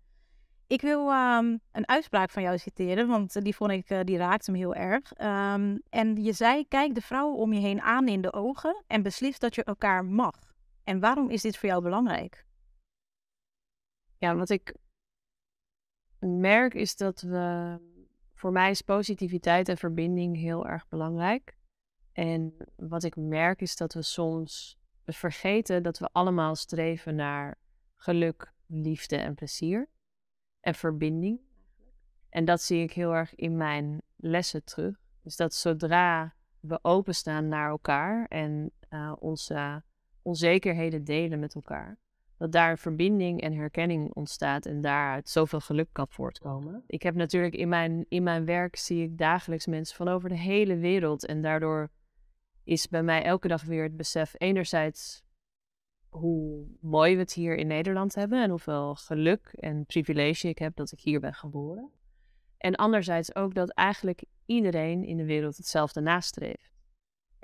Ik 0.66 0.80
wil 0.80 1.08
um, 1.08 1.60
een 1.72 1.88
uitspraak 1.88 2.30
van 2.30 2.42
jou 2.42 2.58
citeren, 2.58 3.08
want 3.08 3.42
die 3.42 3.56
vond 3.56 3.70
ik, 3.70 3.90
uh, 3.90 4.00
die 4.04 4.16
raakte 4.16 4.50
me 4.50 4.58
heel 4.58 4.74
erg. 4.74 5.10
Um, 5.20 5.82
en 5.88 6.22
je 6.22 6.32
zei, 6.32 6.68
kijk 6.68 6.94
de 6.94 7.00
vrouwen 7.00 7.38
om 7.38 7.52
je 7.52 7.60
heen 7.60 7.80
aan 7.80 8.08
in 8.08 8.20
de 8.20 8.32
ogen 8.32 8.84
en 8.86 9.02
beslis 9.02 9.38
dat 9.38 9.54
je 9.54 9.64
elkaar 9.64 10.04
mag. 10.04 10.54
En 10.84 11.00
waarom 11.00 11.30
is 11.30 11.42
dit 11.42 11.56
voor 11.56 11.68
jou 11.68 11.82
belangrijk? 11.82 12.44
Ja, 14.18 14.34
wat 14.34 14.50
ik 14.50 14.74
merk 16.26 16.74
is 16.74 16.96
dat 16.96 17.20
we, 17.20 17.78
voor 18.34 18.52
mij 18.52 18.70
is 18.70 18.80
positiviteit 18.80 19.68
en 19.68 19.76
verbinding 19.76 20.36
heel 20.36 20.66
erg 20.66 20.88
belangrijk. 20.88 21.56
En 22.12 22.56
wat 22.76 23.02
ik 23.02 23.16
merk 23.16 23.60
is 23.60 23.76
dat 23.76 23.94
we 23.94 24.02
soms 24.02 24.78
vergeten 25.04 25.82
dat 25.82 25.98
we 25.98 26.08
allemaal 26.12 26.54
streven 26.54 27.14
naar 27.14 27.58
geluk, 27.96 28.52
liefde 28.66 29.16
en 29.16 29.34
plezier. 29.34 29.88
En 30.60 30.74
verbinding. 30.74 31.40
En 32.28 32.44
dat 32.44 32.62
zie 32.62 32.82
ik 32.82 32.92
heel 32.92 33.14
erg 33.14 33.34
in 33.34 33.56
mijn 33.56 34.02
lessen 34.16 34.64
terug. 34.64 34.96
Dus 35.22 35.36
dat 35.36 35.54
zodra 35.54 36.34
we 36.60 36.78
openstaan 36.82 37.48
naar 37.48 37.68
elkaar 37.68 38.26
en 38.26 38.72
uh, 38.90 39.12
onze 39.18 39.82
onzekerheden 40.22 41.04
delen 41.04 41.38
met 41.38 41.54
elkaar, 41.54 41.98
dat 42.38 42.52
daar 42.52 42.78
verbinding 42.78 43.40
en 43.40 43.52
herkenning 43.52 44.14
ontstaat 44.14 44.66
en 44.66 44.80
daaruit 44.80 45.28
zoveel 45.28 45.60
geluk 45.60 45.88
kan 45.92 46.06
voortkomen. 46.08 46.84
Ik 46.86 47.02
heb 47.02 47.14
natuurlijk 47.14 47.54
in 47.54 47.68
mijn, 47.68 48.06
in 48.08 48.22
mijn 48.22 48.44
werk 48.44 48.76
zie 48.76 49.02
ik 49.02 49.18
dagelijks 49.18 49.66
mensen 49.66 49.96
van 49.96 50.08
over 50.08 50.28
de 50.28 50.38
hele 50.38 50.76
wereld 50.76 51.26
en 51.26 51.42
daardoor 51.42 51.90
is 52.64 52.88
bij 52.88 53.02
mij 53.02 53.22
elke 53.22 53.48
dag 53.48 53.62
weer 53.62 53.82
het 53.82 53.96
besef 53.96 54.34
enerzijds 54.38 55.24
hoe 56.08 56.66
mooi 56.80 57.14
we 57.14 57.20
het 57.20 57.32
hier 57.32 57.56
in 57.56 57.66
Nederland 57.66 58.14
hebben 58.14 58.42
en 58.42 58.50
hoeveel 58.50 58.94
geluk 58.94 59.46
en 59.52 59.86
privilege 59.86 60.48
ik 60.48 60.58
heb 60.58 60.76
dat 60.76 60.92
ik 60.92 61.00
hier 61.00 61.20
ben 61.20 61.34
geboren. 61.34 61.90
En 62.58 62.74
anderzijds 62.74 63.34
ook 63.34 63.54
dat 63.54 63.70
eigenlijk 63.70 64.24
iedereen 64.46 65.04
in 65.04 65.16
de 65.16 65.24
wereld 65.24 65.56
hetzelfde 65.56 66.00
nastreeft. 66.00 66.75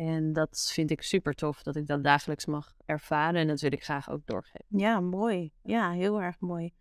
En 0.07 0.33
dat 0.33 0.71
vind 0.73 0.91
ik 0.91 1.03
super 1.03 1.35
tof 1.35 1.63
dat 1.63 1.77
ik 1.77 1.87
dat 1.87 2.05
dagelijks 2.05 2.47
mag 2.47 2.73
ervaren 2.85 3.41
en 3.41 3.47
dat 3.47 3.61
wil 3.61 3.73
ik 3.73 3.85
graag 3.85 4.11
ook 4.11 4.27
doorgeven. 4.27 4.65
Ja, 4.69 5.01
mooi. 5.01 5.53
Ja, 5.63 5.91
heel 5.91 6.21
erg 6.21 6.41
mooi. 6.41 6.73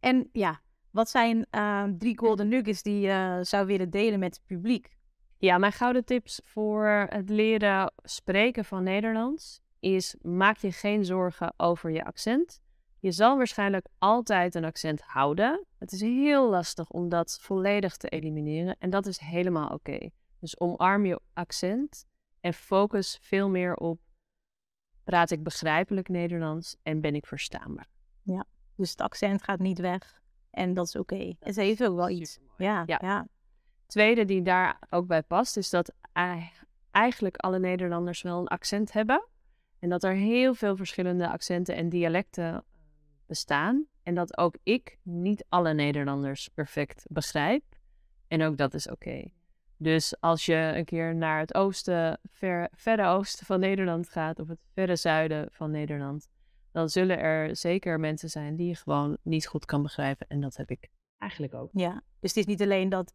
En 0.00 0.28
ja, 0.32 0.60
wat 0.90 1.10
zijn 1.10 1.46
uh, 1.50 1.84
drie 1.98 2.18
golden 2.18 2.48
nuggets 2.48 2.82
die 2.82 3.00
je 3.00 3.38
zou 3.42 3.66
willen 3.66 3.90
delen 3.90 4.18
met 4.18 4.34
het 4.34 4.46
publiek? 4.46 4.98
Ja, 5.36 5.58
mijn 5.58 5.72
gouden 5.72 6.04
tips 6.04 6.40
voor 6.44 7.06
het 7.08 7.28
leren 7.28 7.92
spreken 8.02 8.64
van 8.64 8.82
Nederlands 8.82 9.60
is: 9.80 10.16
maak 10.22 10.56
je 10.56 10.72
geen 10.72 11.04
zorgen 11.04 11.54
over 11.56 11.90
je 11.90 12.04
accent. 12.04 12.60
Je 12.98 13.12
zal 13.12 13.36
waarschijnlijk 13.36 13.86
altijd 13.98 14.54
een 14.54 14.64
accent 14.64 15.02
houden. 15.02 15.66
Het 15.78 15.92
is 15.92 16.00
heel 16.00 16.50
lastig 16.50 16.90
om 16.90 17.08
dat 17.08 17.38
volledig 17.40 17.96
te 17.96 18.08
elimineren 18.08 18.76
en 18.78 18.90
dat 18.90 19.06
is 19.06 19.18
helemaal 19.18 19.68
oké. 19.68 19.74
Okay. 19.74 20.12
Dus 20.38 20.60
omarm 20.60 21.06
je 21.06 21.20
accent 21.32 22.08
en 22.40 22.54
focus 22.54 23.18
veel 23.20 23.48
meer 23.48 23.74
op: 23.74 24.00
praat 25.04 25.30
ik 25.30 25.42
begrijpelijk 25.42 26.08
Nederlands 26.08 26.76
en 26.82 27.00
ben 27.00 27.14
ik 27.14 27.26
verstaanbaar? 27.26 27.88
Ja, 28.22 28.44
dus 28.74 28.90
het 28.90 29.00
accent 29.00 29.42
gaat 29.42 29.58
niet 29.58 29.78
weg 29.78 30.22
en 30.50 30.74
dat 30.74 30.86
is 30.86 30.96
oké. 30.96 31.14
Okay. 31.14 31.36
Het 31.40 31.56
heeft 31.56 31.84
ook 31.84 31.96
wel 31.96 32.08
iets. 32.08 32.38
Ja, 32.56 32.82
ja. 32.86 32.98
ja 33.02 33.26
tweede 33.90 34.24
die 34.24 34.42
daar 34.42 34.78
ook 34.90 35.06
bij 35.06 35.22
past, 35.22 35.56
is 35.56 35.70
dat 35.70 35.92
eigenlijk 36.90 37.36
alle 37.36 37.58
Nederlanders 37.58 38.22
wel 38.22 38.40
een 38.40 38.48
accent 38.48 38.92
hebben. 38.92 39.28
En 39.78 39.88
dat 39.88 40.02
er 40.02 40.14
heel 40.14 40.54
veel 40.54 40.76
verschillende 40.76 41.28
accenten 41.28 41.74
en 41.74 41.88
dialecten 41.88 42.64
bestaan. 43.26 43.86
En 44.02 44.14
dat 44.14 44.38
ook 44.38 44.56
ik 44.62 44.98
niet 45.02 45.44
alle 45.48 45.74
Nederlanders 45.74 46.48
perfect 46.48 47.04
begrijp. 47.08 47.64
En 48.28 48.42
ook 48.42 48.56
dat 48.56 48.74
is 48.74 48.86
oké. 48.86 49.08
Okay. 49.08 49.34
Dus 49.82 50.20
als 50.20 50.46
je 50.46 50.72
een 50.74 50.84
keer 50.84 51.14
naar 51.14 51.38
het 51.38 51.54
oosten, 51.54 52.20
ver, 52.32 52.68
verre 52.72 53.06
oosten 53.06 53.46
van 53.46 53.60
Nederland 53.60 54.08
gaat, 54.08 54.38
of 54.38 54.48
het 54.48 54.58
verre 54.72 54.96
zuiden 54.96 55.48
van 55.50 55.70
Nederland, 55.70 56.28
dan 56.72 56.88
zullen 56.88 57.18
er 57.18 57.56
zeker 57.56 58.00
mensen 58.00 58.30
zijn 58.30 58.56
die 58.56 58.68
je 58.68 58.74
gewoon 58.74 59.16
niet 59.22 59.46
goed 59.46 59.64
kan 59.64 59.82
begrijpen. 59.82 60.26
En 60.28 60.40
dat 60.40 60.56
heb 60.56 60.70
ik 60.70 60.88
eigenlijk 61.18 61.54
ook. 61.54 61.68
Ja, 61.72 61.92
dus 61.92 62.30
het 62.30 62.36
is 62.36 62.46
niet 62.46 62.62
alleen 62.62 62.88
dat 62.88 63.14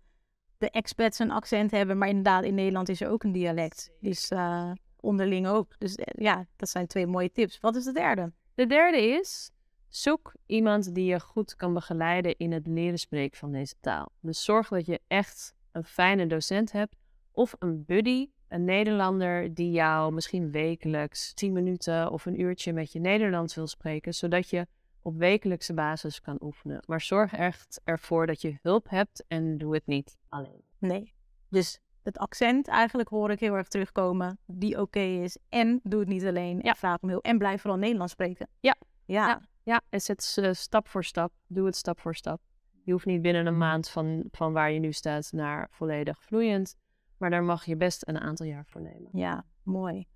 de 0.57 0.69
expats 0.69 1.19
een 1.19 1.31
accent 1.31 1.71
hebben, 1.71 1.97
maar 1.97 2.07
inderdaad 2.07 2.43
in 2.43 2.55
Nederland 2.55 2.89
is 2.89 3.01
er 3.01 3.09
ook 3.09 3.23
een 3.23 3.31
dialect. 3.31 3.91
Dus 3.99 4.31
uh, 4.31 4.71
onderling 4.99 5.47
ook. 5.47 5.75
Dus 5.77 5.95
eh, 5.95 6.23
ja, 6.23 6.47
dat 6.55 6.69
zijn 6.69 6.87
twee 6.87 7.07
mooie 7.07 7.31
tips. 7.31 7.59
Wat 7.59 7.75
is 7.75 7.83
de 7.83 7.93
derde? 7.93 8.31
De 8.55 8.65
derde 8.65 9.01
is, 9.01 9.51
zoek 9.87 10.33
iemand 10.45 10.95
die 10.95 11.05
je 11.05 11.19
goed 11.19 11.55
kan 11.55 11.73
begeleiden 11.73 12.37
in 12.37 12.51
het 12.51 12.67
leren 12.67 12.99
spreken 12.99 13.37
van 13.37 13.51
deze 13.51 13.75
taal. 13.79 14.11
Dus 14.19 14.43
zorg 14.43 14.67
dat 14.67 14.85
je 14.85 15.01
echt 15.07 15.54
een 15.75 15.83
fijne 15.83 16.27
docent 16.27 16.71
hebt 16.71 16.95
of 17.31 17.55
een 17.59 17.85
buddy, 17.85 18.29
een 18.47 18.65
Nederlander 18.65 19.53
die 19.53 19.71
jou 19.71 20.13
misschien 20.13 20.51
wekelijks 20.51 21.33
10 21.33 21.53
minuten 21.53 22.11
of 22.11 22.25
een 22.25 22.39
uurtje 22.39 22.73
met 22.73 22.91
je 22.91 22.99
Nederlands 22.99 23.55
wil 23.55 23.67
spreken, 23.67 24.13
zodat 24.13 24.49
je 24.49 24.67
op 25.01 25.17
wekelijkse 25.17 25.73
basis 25.73 26.21
kan 26.21 26.37
oefenen. 26.41 26.83
Maar 26.87 27.01
zorg 27.01 27.33
echt 27.33 27.81
ervoor 27.83 28.27
dat 28.27 28.41
je 28.41 28.57
hulp 28.61 28.89
hebt 28.89 29.23
en 29.27 29.57
doe 29.57 29.73
het 29.73 29.85
niet 29.85 30.17
alleen. 30.29 30.63
Nee. 30.79 31.13
Dus 31.49 31.79
het 32.03 32.17
accent 32.17 32.67
eigenlijk 32.67 33.09
hoor 33.09 33.31
ik 33.31 33.39
heel 33.39 33.53
erg 33.53 33.67
terugkomen, 33.67 34.37
die 34.45 34.81
oké 34.81 34.99
is. 34.99 35.37
En 35.49 35.79
doe 35.83 35.99
het 35.99 36.09
niet 36.09 36.25
alleen. 36.25 36.57
Ja. 36.57 36.69
En 36.69 36.75
vraag 36.75 37.01
om 37.01 37.09
hulp. 37.09 37.23
En 37.23 37.37
blijf 37.37 37.61
vooral 37.61 37.79
Nederlands 37.79 38.13
spreken. 38.13 38.47
Ja. 38.59 38.75
Ja. 39.05 39.27
ja. 39.27 39.41
ja. 39.63 39.81
En 39.89 40.01
zet 40.01 40.35
uh, 40.39 40.49
stap 40.51 40.87
voor 40.87 41.03
stap. 41.03 41.33
Doe 41.47 41.65
het 41.65 41.75
stap 41.75 41.99
voor 41.99 42.15
stap. 42.15 42.41
Je 42.85 42.91
hoeft 42.91 43.05
niet 43.05 43.21
binnen 43.21 43.45
een 43.45 43.57
maand 43.57 43.89
van, 43.89 44.23
van 44.31 44.53
waar 44.53 44.71
je 44.71 44.79
nu 44.79 44.91
staat 44.91 45.31
naar 45.31 45.67
volledig 45.71 46.21
vloeiend. 46.21 46.75
Maar 47.17 47.29
daar 47.29 47.43
mag 47.43 47.65
je 47.65 47.75
best 47.75 48.07
een 48.07 48.19
aantal 48.19 48.45
jaar 48.45 48.65
voor 48.65 48.81
nemen. 48.81 49.09
Ja, 49.11 49.45
mooi. 49.63 50.07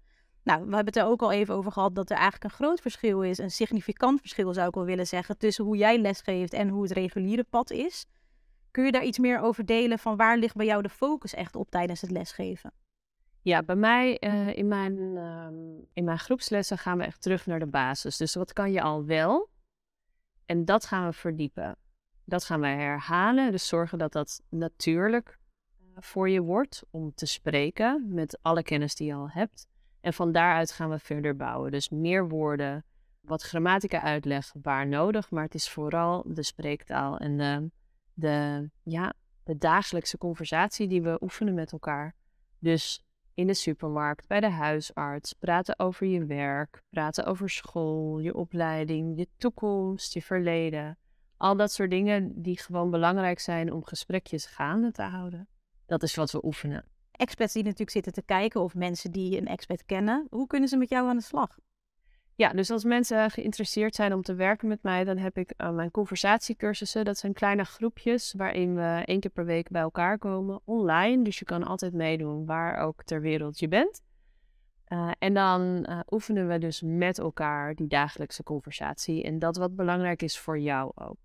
Nou, 0.43 0.59
we 0.59 0.75
hebben 0.75 0.93
het 0.93 0.95
er 0.95 1.05
ook 1.05 1.21
al 1.21 1.31
even 1.31 1.55
over 1.55 1.71
gehad 1.71 1.95
dat 1.95 2.09
er 2.09 2.15
eigenlijk 2.15 2.43
een 2.43 2.57
groot 2.57 2.81
verschil 2.81 3.23
is, 3.23 3.37
een 3.37 3.51
significant 3.51 4.19
verschil 4.19 4.53
zou 4.53 4.67
ik 4.67 4.73
wel 4.73 4.85
willen 4.85 5.07
zeggen, 5.07 5.37
tussen 5.37 5.65
hoe 5.65 5.77
jij 5.77 5.99
lesgeeft 5.99 6.53
en 6.53 6.69
hoe 6.69 6.83
het 6.83 6.91
reguliere 6.91 7.43
pad 7.43 7.71
is. 7.71 8.05
Kun 8.71 8.85
je 8.85 8.91
daar 8.91 9.03
iets 9.03 9.19
meer 9.19 9.39
over 9.39 9.65
delen 9.65 9.99
van 9.99 10.17
waar 10.17 10.37
ligt 10.37 10.55
bij 10.55 10.65
jou 10.65 10.81
de 10.81 10.89
focus 10.89 11.33
echt 11.33 11.55
op 11.55 11.69
tijdens 11.69 12.01
het 12.01 12.11
lesgeven? 12.11 12.71
Ja, 13.41 13.63
bij 13.63 13.75
mij 13.75 14.17
uh, 14.19 14.57
in, 14.57 14.67
mijn, 14.67 14.97
uh, 14.99 15.47
in 15.93 16.03
mijn 16.03 16.19
groepslessen 16.19 16.77
gaan 16.77 16.97
we 16.97 17.03
echt 17.03 17.21
terug 17.21 17.45
naar 17.45 17.59
de 17.59 17.67
basis. 17.67 18.17
Dus 18.17 18.35
wat 18.35 18.53
kan 18.53 18.71
je 18.71 18.81
al 18.81 19.05
wel? 19.05 19.49
En 20.45 20.65
dat 20.65 20.85
gaan 20.85 21.05
we 21.05 21.13
verdiepen. 21.13 21.77
Dat 22.29 22.45
gaan 22.45 22.61
we 22.61 22.67
herhalen. 22.67 23.51
Dus 23.51 23.67
zorgen 23.67 23.97
dat 23.97 24.11
dat 24.11 24.41
natuurlijk 24.49 25.39
eh, 25.77 25.85
voor 25.95 26.29
je 26.29 26.41
wordt 26.41 26.83
om 26.89 27.13
te 27.13 27.25
spreken 27.25 28.13
met 28.13 28.39
alle 28.41 28.63
kennis 28.63 28.95
die 28.95 29.07
je 29.07 29.13
al 29.13 29.29
hebt. 29.29 29.67
En 30.01 30.13
van 30.13 30.31
daaruit 30.31 30.71
gaan 30.71 30.89
we 30.89 30.99
verder 30.99 31.35
bouwen. 31.35 31.71
Dus 31.71 31.89
meer 31.89 32.27
woorden, 32.27 32.85
wat 33.21 33.41
grammatica 33.41 34.01
uitleg 34.01 34.53
waar 34.61 34.87
nodig, 34.87 35.31
maar 35.31 35.43
het 35.43 35.53
is 35.53 35.69
vooral 35.69 36.23
de 36.27 36.43
spreektaal 36.43 37.17
en 37.17 37.37
de, 37.37 37.71
de, 38.13 38.69
ja, 38.83 39.13
de 39.43 39.57
dagelijkse 39.57 40.17
conversatie 40.17 40.87
die 40.87 41.01
we 41.01 41.17
oefenen 41.21 41.53
met 41.53 41.71
elkaar. 41.71 42.15
Dus 42.59 43.03
in 43.33 43.47
de 43.47 43.53
supermarkt, 43.53 44.27
bij 44.27 44.39
de 44.39 44.49
huisarts, 44.49 45.33
praten 45.33 45.79
over 45.79 46.07
je 46.07 46.25
werk, 46.25 46.81
praten 46.89 47.25
over 47.25 47.49
school, 47.49 48.19
je 48.19 48.33
opleiding, 48.33 49.17
je 49.17 49.27
toekomst, 49.37 50.13
je 50.13 50.21
verleden. 50.21 50.97
Al 51.39 51.55
dat 51.55 51.71
soort 51.71 51.89
dingen 51.89 52.41
die 52.41 52.59
gewoon 52.59 52.91
belangrijk 52.91 53.39
zijn 53.39 53.73
om 53.73 53.85
gesprekjes 53.85 54.45
gaande 54.45 54.91
te 54.91 55.03
houden. 55.03 55.47
Dat 55.85 56.03
is 56.03 56.15
wat 56.15 56.31
we 56.31 56.45
oefenen 56.45 56.85
expats 57.19 57.53
die 57.53 57.63
natuurlijk 57.63 57.91
zitten 57.91 58.13
te 58.13 58.21
kijken 58.21 58.61
of 58.61 58.75
mensen 58.75 59.11
die 59.11 59.37
een 59.37 59.47
expert 59.47 59.85
kennen. 59.85 60.27
Hoe 60.29 60.47
kunnen 60.47 60.69
ze 60.69 60.77
met 60.77 60.89
jou 60.89 61.07
aan 61.07 61.17
de 61.17 61.23
slag? 61.23 61.57
Ja, 62.35 62.49
dus 62.49 62.71
als 62.71 62.83
mensen 62.83 63.31
geïnteresseerd 63.31 63.95
zijn 63.95 64.13
om 64.13 64.21
te 64.21 64.33
werken 64.33 64.67
met 64.67 64.83
mij, 64.83 65.03
dan 65.03 65.17
heb 65.17 65.37
ik 65.37 65.53
uh, 65.57 65.71
mijn 65.71 65.91
conversatiecursussen. 65.91 67.05
Dat 67.05 67.17
zijn 67.17 67.33
kleine 67.33 67.63
groepjes 67.63 68.33
waarin 68.33 68.75
we 68.75 69.01
één 69.05 69.19
keer 69.19 69.31
per 69.31 69.45
week 69.45 69.69
bij 69.69 69.81
elkaar 69.81 70.17
komen, 70.17 70.61
online. 70.63 71.23
Dus 71.23 71.39
je 71.39 71.45
kan 71.45 71.63
altijd 71.63 71.93
meedoen 71.93 72.45
waar 72.45 72.77
ook 72.77 73.03
ter 73.03 73.21
wereld 73.21 73.59
je 73.59 73.67
bent. 73.67 74.01
Uh, 74.87 75.11
en 75.19 75.33
dan 75.33 75.85
uh, 75.89 75.99
oefenen 76.09 76.47
we 76.47 76.57
dus 76.57 76.81
met 76.81 77.19
elkaar 77.19 77.75
die 77.75 77.87
dagelijkse 77.87 78.43
conversatie. 78.43 79.23
En 79.23 79.39
dat 79.39 79.57
wat 79.57 79.75
belangrijk 79.75 80.21
is 80.21 80.39
voor 80.39 80.59
jou 80.59 80.91
ook. 80.95 81.17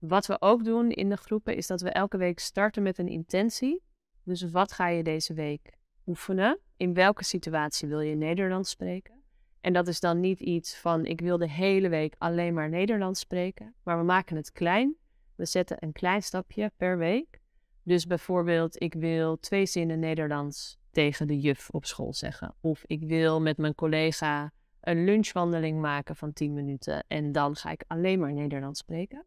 Wat 0.00 0.26
we 0.26 0.40
ook 0.40 0.64
doen 0.64 0.90
in 0.90 1.08
de 1.08 1.16
groepen 1.16 1.56
is 1.56 1.66
dat 1.66 1.80
we 1.80 1.90
elke 1.90 2.16
week 2.16 2.38
starten 2.38 2.82
met 2.82 2.98
een 2.98 3.08
intentie. 3.08 3.82
Dus 4.22 4.50
wat 4.50 4.72
ga 4.72 4.88
je 4.88 5.02
deze 5.02 5.34
week 5.34 5.78
oefenen? 6.06 6.58
In 6.76 6.94
welke 6.94 7.24
situatie 7.24 7.88
wil 7.88 8.00
je 8.00 8.14
Nederlands 8.14 8.70
spreken? 8.70 9.14
En 9.60 9.72
dat 9.72 9.88
is 9.88 10.00
dan 10.00 10.20
niet 10.20 10.40
iets 10.40 10.76
van 10.76 11.04
ik 11.04 11.20
wil 11.20 11.38
de 11.38 11.50
hele 11.50 11.88
week 11.88 12.14
alleen 12.18 12.54
maar 12.54 12.68
Nederlands 12.68 13.20
spreken, 13.20 13.74
maar 13.82 13.98
we 13.98 14.04
maken 14.04 14.36
het 14.36 14.52
klein. 14.52 14.96
We 15.34 15.44
zetten 15.44 15.76
een 15.80 15.92
klein 15.92 16.22
stapje 16.22 16.72
per 16.76 16.98
week. 16.98 17.40
Dus 17.82 18.06
bijvoorbeeld, 18.06 18.82
ik 18.82 18.94
wil 18.94 19.38
twee 19.38 19.66
zinnen 19.66 19.98
Nederlands 19.98 20.78
tegen 20.90 21.26
de 21.26 21.40
juf 21.40 21.70
op 21.70 21.84
school 21.84 22.14
zeggen. 22.14 22.54
Of 22.60 22.84
ik 22.86 23.02
wil 23.02 23.40
met 23.40 23.56
mijn 23.56 23.74
collega 23.74 24.52
een 24.80 25.04
lunchwandeling 25.04 25.80
maken 25.80 26.16
van 26.16 26.32
10 26.32 26.52
minuten 26.52 27.04
en 27.08 27.32
dan 27.32 27.56
ga 27.56 27.70
ik 27.70 27.84
alleen 27.86 28.18
maar 28.18 28.32
Nederlands 28.32 28.80
spreken. 28.80 29.24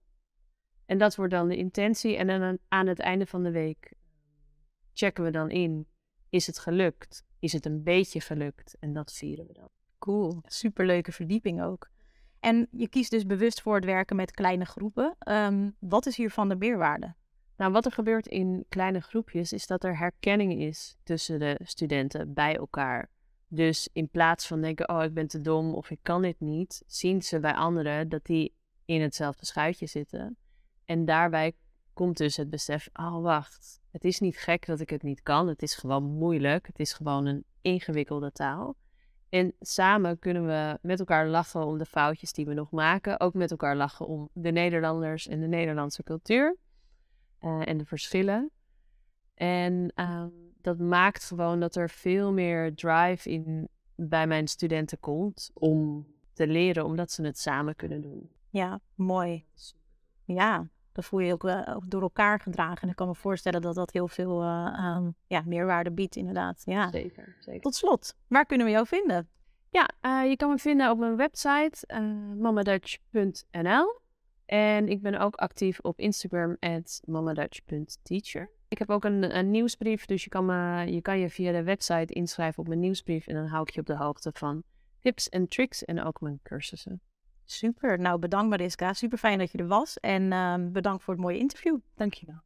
En 0.94 1.00
dat 1.00 1.16
wordt 1.16 1.32
dan 1.32 1.48
de 1.48 1.58
intentie. 1.58 2.18
En 2.18 2.28
dan 2.28 2.58
aan 2.68 2.88
het 2.88 3.00
einde 3.00 3.26
van 3.26 3.44
de 3.44 3.52
week 3.52 3.94
checken 4.94 5.24
we 5.24 5.32
dan 5.32 5.50
in. 5.50 5.88
Is 6.30 6.48
het 6.48 6.60
gelukt? 6.60 7.24
Is 7.40 7.54
het 7.54 7.66
een 7.66 7.84
beetje 7.84 8.22
gelukt? 8.22 8.76
En 8.80 8.94
dat 8.94 9.14
vieren 9.14 9.48
we 9.48 9.54
dan. 9.54 9.70
Cool, 10.00 10.42
superleuke 10.46 11.12
verdieping 11.12 11.62
ook. 11.62 11.90
En 12.40 12.68
je 12.72 12.88
kiest 12.88 13.12
dus 13.12 13.26
bewust 13.26 13.62
voor 13.62 13.76
het 13.76 13.86
werken 13.86 14.16
met 14.16 14.32
kleine 14.32 14.66
groepen. 14.66 15.16
Ehm, 15.20 15.70
wat 15.80 16.06
is 16.06 16.18
hiervan 16.18 16.50
de 16.50 16.56
meerwaarde? 16.56 17.16
Nou, 17.58 17.72
wat 17.72 17.86
er 17.86 17.92
gebeurt 17.92 18.28
in 18.28 18.66
kleine 18.70 19.00
groepjes 19.00 19.54
is 19.54 19.68
dat 19.68 19.84
er 19.84 19.98
herkenning 19.98 20.62
is 20.62 20.98
tussen 21.04 21.40
de 21.40 21.60
studenten 21.64 22.34
bij 22.34 22.56
elkaar. 22.56 23.10
Dus 23.48 23.90
in 23.94 24.10
plaats 24.10 24.48
van 24.48 24.62
denken, 24.62 24.90
oh 24.90 25.04
ik 25.04 25.14
ben 25.14 25.28
te 25.28 25.42
dom 25.42 25.74
of 25.74 25.90
ik 25.90 26.00
kan 26.02 26.22
dit 26.22 26.40
niet, 26.40 26.84
zien 26.88 27.22
ze 27.22 27.40
bij 27.40 27.54
anderen 27.54 28.10
dat 28.10 28.26
die 28.26 28.54
in 28.86 29.02
hetzelfde 29.02 29.46
schuitje 29.46 29.88
zitten. 29.88 30.38
En 30.86 31.06
daarbij 31.06 31.54
komt 31.94 32.18
dus 32.18 32.38
het 32.38 32.50
besef, 32.50 32.90
oh 32.94 33.22
wacht, 33.22 33.82
het 33.92 34.04
is 34.04 34.20
niet 34.20 34.38
gek 34.38 34.66
dat 34.66 34.80
ik 34.80 34.90
het 34.90 35.04
niet 35.04 35.22
kan. 35.22 35.48
Het 35.48 35.62
is 35.62 35.76
gewoon 35.76 36.04
moeilijk. 36.04 36.68
Het 36.68 36.80
is 36.80 36.94
gewoon 36.94 37.26
een 37.26 37.44
ingewikkelde 37.62 38.32
taal. 38.32 38.76
En 39.30 39.54
samen 39.60 40.20
kunnen 40.20 40.46
we 40.46 40.78
met 40.82 41.00
elkaar 41.00 41.28
lachen 41.28 41.66
om 41.66 41.78
de 41.78 41.86
foutjes 41.86 42.34
die 42.34 42.46
we 42.46 42.54
nog 42.54 42.72
maken. 42.72 43.20
Ook 43.20 43.34
met 43.34 43.52
elkaar 43.52 43.76
lachen 43.76 44.08
om 44.08 44.30
de 44.34 44.52
Nederlanders 44.52 45.28
en 45.28 45.40
de 45.40 45.48
Nederlandse 45.48 46.04
cultuur. 46.04 46.58
Uh, 47.42 47.68
en 47.68 47.78
de 47.78 47.86
verschillen. 47.86 48.52
En 49.34 49.92
uh, 49.96 50.26
dat 50.62 50.78
maakt 50.78 51.24
gewoon 51.24 51.60
dat 51.60 51.76
er 51.76 51.90
veel 51.90 52.32
meer 52.32 52.76
drive 52.76 53.30
in 53.30 53.68
bij 53.96 54.28
mijn 54.28 54.48
studenten 54.48 55.00
komt 55.00 55.52
om 55.54 56.08
te 56.34 56.48
leren, 56.48 56.86
omdat 56.86 57.12
ze 57.12 57.24
het 57.24 57.40
samen 57.40 57.76
kunnen 57.76 58.02
doen. 58.02 58.30
Ja, 58.50 58.80
mooi. 58.96 59.46
Ja, 60.26 60.68
dan 60.92 61.04
voel 61.04 61.20
je 61.20 61.26
je 61.26 61.34
ook 61.34 61.44
uh, 61.44 61.78
door 61.88 62.02
elkaar 62.02 62.40
gedragen. 62.40 62.82
En 62.82 62.90
ik 62.90 62.96
kan 62.96 63.08
me 63.08 63.16
voorstellen 63.16 63.62
dat 63.62 63.76
dat 63.76 63.92
heel 63.92 64.08
veel 64.08 64.42
uh, 64.42 65.08
ja, 65.28 65.42
meerwaarde 65.46 65.92
biedt, 65.92 66.16
inderdaad. 66.16 66.62
Ja. 66.66 66.92
Zeker, 66.92 67.36
zeker. 67.40 67.62
Tot 67.62 67.76
slot, 67.76 68.16
waar 68.28 68.46
kunnen 68.46 68.66
we 68.66 68.72
jou 68.72 68.88
vinden? 68.88 69.30
Ja, 69.70 69.90
uh, 70.02 70.30
je 70.30 70.36
kan 70.36 70.50
me 70.50 70.58
vinden 70.58 70.92
op 70.92 70.98
mijn 70.98 71.16
website 71.16 72.02
mamadutch.nl. 72.38 74.02
En 74.46 74.88
ik 74.88 75.02
ben 75.02 75.20
ook 75.20 75.36
actief 75.36 75.80
op 75.80 76.00
Instagram 76.00 76.58
at 76.60 77.02
mamadutch.teacher. 77.06 78.50
Ik 78.68 78.78
heb 78.78 78.90
ook 78.90 79.04
een, 79.04 79.38
een, 79.38 79.52
nieuwsbrief, 79.52 80.06
dus 80.06 80.24
je 80.24 80.30
kan, 80.30 80.46
me, 80.46 80.92
je 80.92 81.02
kan 81.02 81.20
je 81.20 81.30
via 81.30 81.52
de 81.52 81.64
website 81.64 82.14
inschrijven 82.14 82.60
op 82.60 82.68
mijn 82.68 82.80
nieuwsbrief. 82.80 83.28
En 83.28 83.36
dan 83.36 83.46
hou 83.46 83.62
ik 83.62 83.70
je 83.70 83.80
op 83.80 83.86
de 83.86 83.96
hoogte 83.96 84.32
van 84.34 84.64
tips 85.00 85.30
en 85.30 85.48
tricks 85.48 85.86
en 85.86 86.04
ook 86.04 86.22
mijn 86.22 86.40
cursussen. 86.44 87.02
Super. 87.54 88.00
Nou, 88.00 88.20
bedankt 88.20 88.50
Mariska. 88.50 88.94
Super 88.94 89.18
fijn 89.18 89.38
dat 89.38 89.52
je 89.52 89.58
er 89.58 89.68
was. 89.68 90.00
En 90.00 90.24
uh, 90.32 90.56
bedankt 90.72 91.04
voor 91.04 91.14
het 91.14 91.24
mooie 91.24 91.38
interview. 91.38 91.78
Dankjewel. 91.96 92.42